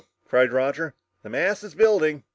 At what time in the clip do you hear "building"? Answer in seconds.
1.75-2.23